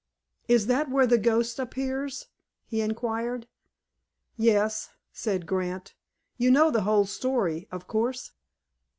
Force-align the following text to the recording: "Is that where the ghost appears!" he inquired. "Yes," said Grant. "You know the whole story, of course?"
"Is 0.47 0.65
that 0.65 0.89
where 0.89 1.05
the 1.05 1.19
ghost 1.19 1.59
appears!" 1.59 2.25
he 2.65 2.81
inquired. 2.81 3.47
"Yes," 4.35 4.89
said 5.13 5.45
Grant. 5.45 5.93
"You 6.37 6.49
know 6.49 6.71
the 6.71 6.81
whole 6.81 7.05
story, 7.05 7.67
of 7.71 7.87
course?" 7.87 8.31